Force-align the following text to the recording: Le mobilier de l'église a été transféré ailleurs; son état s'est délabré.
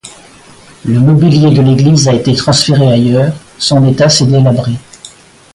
Le 0.83 0.99
mobilier 0.99 1.51
de 1.51 1.61
l'église 1.61 2.07
a 2.07 2.15
été 2.15 2.33
transféré 2.33 2.91
ailleurs; 2.91 3.35
son 3.59 3.87
état 3.87 4.09
s'est 4.09 4.25
délabré. 4.25 4.71